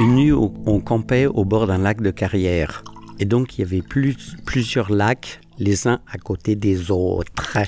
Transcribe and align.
Une 0.00 0.16
nuit, 0.16 0.32
on 0.32 0.80
campait 0.80 1.26
au 1.26 1.44
bord 1.44 1.66
d'un 1.66 1.78
lac 1.78 2.00
de 2.00 2.10
carrière. 2.10 2.82
Et 3.18 3.24
donc, 3.24 3.56
il 3.56 3.62
y 3.62 3.64
avait 3.64 3.82
plus, 3.82 4.36
plusieurs 4.44 4.90
lacs, 4.90 5.40
les 5.58 5.86
uns 5.86 6.00
à 6.10 6.18
côté 6.18 6.56
des 6.56 6.90
autres. 6.90 7.58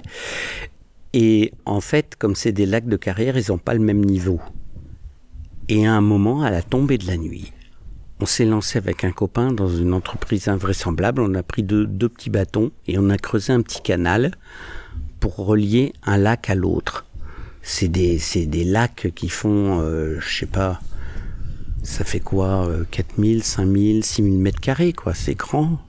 Et 1.13 1.53
en 1.65 1.81
fait, 1.81 2.15
comme 2.19 2.35
c'est 2.35 2.53
des 2.53 2.67
lacs 2.67 2.89
de 2.89 2.97
carrière, 2.97 3.39
ils 3.39 3.51
n'ont 3.51 3.59
pas 3.59 3.73
le 3.75 3.81
même 3.81 4.05
niveau. 4.05 4.39
Et 5.69 5.87
à 5.87 5.95
un 5.95 6.01
moment, 6.01 6.43
à 6.43 6.51
la 6.51 6.63
tombée 6.63 6.99
de 6.99 7.07
la 7.07 7.17
nuit, 7.17 7.53
on 8.21 8.27
s'est 8.27 8.45
lancé 8.45 8.79
avec 8.79 9.03
un 9.03 9.13
copain 9.13 9.53
dans 9.53 9.69
une 9.69 9.95
entreprise 9.95 10.49
invraisemblable. 10.49 11.23
On 11.23 11.35
a 11.35 11.43
pris 11.43 11.63
deux, 11.63 11.87
petits 11.87 12.31
bâtons 12.31 12.71
et 12.87 12.99
on 12.99 13.09
a 13.09 13.17
creusé 13.17 13.53
un 13.53 13.63
petit 13.63 13.81
canal 13.81 14.33
pour 15.19 15.37
relier 15.37 15.93
un 16.05 16.19
lac 16.19 16.51
à 16.51 16.55
l'autre. 16.55 17.06
C'est 17.69 17.89
des, 17.89 18.21
des, 18.47 18.65
lacs 18.65 19.11
qui 19.17 19.29
font, 19.29 19.81
euh, 19.81 20.21
je 20.21 20.39
sais 20.39 20.47
pas, 20.47 20.81
ça 21.83 22.05
fait 22.05 22.21
quoi 22.21 22.71
4000, 22.93 23.43
5000, 23.43 24.05
6000 24.05 24.39
mètres 24.39 24.61
carrés, 24.61 24.93
quoi. 24.93 25.15
C'est 25.15 25.35
grand. 25.35 25.81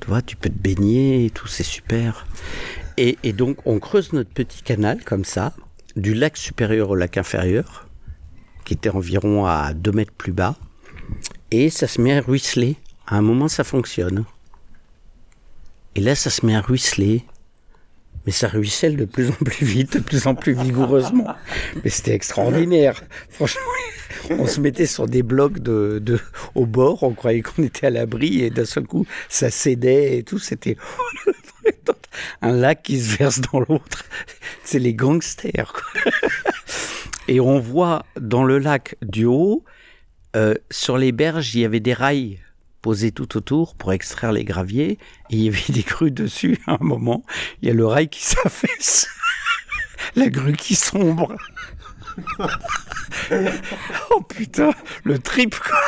Tu 0.00 0.08
vois, 0.08 0.22
tu 0.22 0.34
peux 0.34 0.48
te 0.48 0.58
baigner 0.58 1.26
et 1.26 1.30
tout, 1.30 1.46
c'est 1.46 1.62
super. 1.62 2.26
Et, 2.96 3.16
donc, 3.32 3.58
on 3.66 3.80
creuse 3.80 4.12
notre 4.12 4.30
petit 4.30 4.62
canal 4.62 5.04
comme 5.04 5.24
ça, 5.24 5.52
du 5.94 6.14
lac 6.14 6.38
supérieur 6.38 6.90
au 6.90 6.94
lac 6.94 7.18
inférieur, 7.18 7.86
qui 8.64 8.72
était 8.72 8.90
environ 8.90 9.44
à 9.44 9.74
2 9.74 9.92
mètres 9.92 10.12
plus 10.16 10.32
bas 10.32 10.56
et 11.50 11.70
ça 11.70 11.86
se 11.86 12.00
met 12.00 12.16
à 12.16 12.20
ruisseler. 12.20 12.76
À 13.06 13.16
un 13.16 13.22
moment, 13.22 13.48
ça 13.48 13.64
fonctionne. 13.64 14.24
Et 15.94 16.00
là, 16.00 16.14
ça 16.14 16.30
se 16.30 16.44
met 16.44 16.56
à 16.56 16.60
ruisseler. 16.60 17.24
Mais 18.26 18.32
ça 18.32 18.48
ruisselle 18.48 18.96
de 18.96 19.04
plus 19.04 19.30
en 19.30 19.34
plus 19.44 19.66
vite, 19.66 19.98
de 19.98 20.02
plus 20.02 20.26
en 20.26 20.34
plus 20.34 20.54
vigoureusement. 20.54 21.34
Mais 21.82 21.90
c'était 21.90 22.14
extraordinaire. 22.14 23.02
Franchement, 23.28 23.60
on 24.30 24.46
se 24.46 24.60
mettait 24.60 24.86
sur 24.86 25.06
des 25.06 25.22
blocs 25.22 25.58
de, 25.58 26.00
de 26.02 26.18
au 26.54 26.66
bord, 26.66 27.02
on 27.02 27.12
croyait 27.12 27.42
qu'on 27.42 27.62
était 27.62 27.86
à 27.86 27.90
l'abri 27.90 28.42
et 28.42 28.50
d'un 28.50 28.64
seul 28.64 28.86
coup, 28.86 29.06
ça 29.28 29.50
cédait 29.50 30.18
et 30.18 30.22
tout. 30.22 30.38
C'était 30.38 30.76
un 32.42 32.52
lac 32.52 32.82
qui 32.82 33.00
se 33.00 33.16
verse 33.16 33.40
dans 33.40 33.60
l'autre. 33.60 34.04
C'est 34.64 34.78
les 34.78 34.94
gangsters. 34.94 35.72
Et 37.28 37.40
on 37.40 37.58
voit 37.58 38.04
dans 38.20 38.44
le 38.44 38.58
lac 38.58 38.96
du 39.02 39.24
haut 39.24 39.64
euh, 40.36 40.54
sur 40.70 40.98
les 40.98 41.12
berges, 41.12 41.54
il 41.54 41.60
y 41.60 41.64
avait 41.64 41.80
des 41.80 41.92
rails 41.92 42.38
posés 42.84 43.12
tout 43.12 43.38
autour 43.38 43.74
pour 43.76 43.94
extraire 43.94 44.30
les 44.30 44.44
graviers 44.44 44.98
et 45.30 45.36
il 45.36 45.38
y 45.44 45.48
avait 45.48 45.64
des 45.72 45.84
grues 45.84 46.10
dessus. 46.10 46.58
À 46.66 46.72
un 46.72 46.78
moment, 46.84 47.24
il 47.62 47.68
y 47.68 47.70
a 47.70 47.74
le 47.74 47.86
rail 47.86 48.10
qui 48.10 48.22
s'affaisse, 48.26 49.08
la 50.16 50.28
grue 50.28 50.54
qui 50.54 50.74
sombre. 50.74 51.34
oh 54.10 54.20
putain, 54.28 54.70
le 55.02 55.18
trip 55.18 55.58
quoi. 55.58 55.80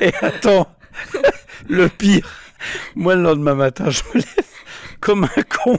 Et 0.00 0.14
attends, 0.22 0.74
le 1.68 1.90
pire, 1.90 2.30
moi 2.94 3.14
le 3.14 3.24
lendemain 3.24 3.54
matin, 3.54 3.90
je 3.90 4.00
me 4.14 4.14
lève 4.14 4.46
comme 5.00 5.24
un 5.24 5.42
con 5.42 5.78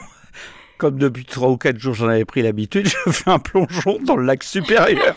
comme 0.82 0.98
depuis 0.98 1.26
trois 1.26 1.50
ou 1.50 1.58
quatre 1.58 1.78
jours 1.78 1.94
j'en 1.94 2.08
avais 2.08 2.26
pris 2.26 2.42
l'habitude, 2.42 2.90
je 3.06 3.12
fais 3.12 3.30
un 3.30 3.38
plongeon 3.38 4.00
dans 4.04 4.16
le 4.16 4.26
lac 4.26 4.44
supérieur. 4.44 5.16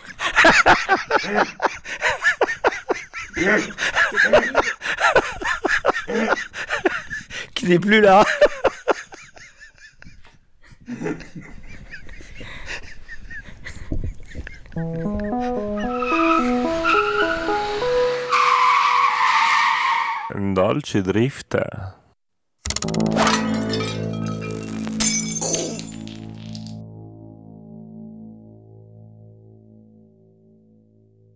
qui 7.55 7.67
n'est 7.67 7.79
plus 7.79 8.03
là. 8.03 8.27
Dolce 20.35 20.97
Drift. 20.97 21.57